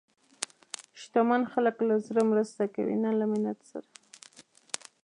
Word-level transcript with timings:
شتمن 1.01 1.41
خلک 1.51 1.75
له 1.87 1.95
زړه 2.05 2.21
مرسته 2.31 2.63
کوي، 2.75 2.95
نه 3.03 3.11
له 3.19 3.25
منت 3.31 3.59
سره. 3.71 3.87